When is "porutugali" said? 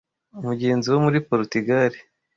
1.27-1.99